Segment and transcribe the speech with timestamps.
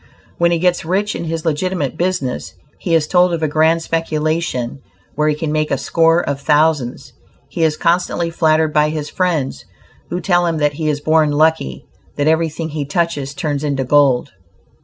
[0.39, 4.81] When he gets rich in his legitimate business, he is told of a grand speculation
[5.13, 7.13] where he can make a score of thousands.
[7.49, 9.63] He is constantly flattered by his friends,
[10.09, 11.85] who tell him that he is born lucky,
[12.15, 14.31] that everything he touches turns into gold.